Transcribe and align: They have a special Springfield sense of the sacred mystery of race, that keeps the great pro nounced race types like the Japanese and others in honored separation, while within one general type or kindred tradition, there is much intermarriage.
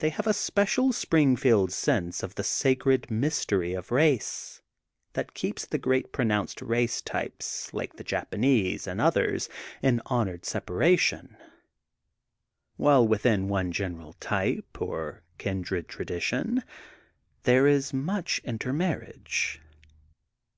They 0.00 0.10
have 0.10 0.26
a 0.26 0.34
special 0.34 0.92
Springfield 0.92 1.72
sense 1.72 2.22
of 2.22 2.34
the 2.34 2.44
sacred 2.44 3.10
mystery 3.10 3.72
of 3.72 3.90
race, 3.90 4.60
that 5.14 5.32
keeps 5.32 5.64
the 5.64 5.78
great 5.78 6.12
pro 6.12 6.26
nounced 6.26 6.60
race 6.60 7.00
types 7.00 7.72
like 7.72 7.94
the 7.96 8.04
Japanese 8.04 8.86
and 8.86 9.00
others 9.00 9.48
in 9.80 10.02
honored 10.04 10.44
separation, 10.44 11.38
while 12.76 13.08
within 13.08 13.48
one 13.48 13.72
general 13.72 14.12
type 14.20 14.78
or 14.82 15.22
kindred 15.38 15.88
tradition, 15.88 16.62
there 17.44 17.66
is 17.66 17.94
much 17.94 18.38
intermarriage. 18.44 19.62